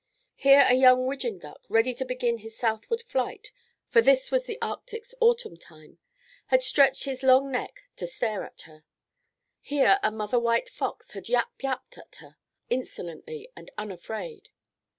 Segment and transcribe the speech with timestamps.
[0.37, 5.13] Here a young widgeon duck, ready to begin his southward flight—for this was the Arctic's
[5.21, 8.83] autumn time—had stretched his long neck to stare at her.
[9.61, 12.37] Here a mother white fox had yap yaped at her,
[12.67, 14.49] insolently and unafraid.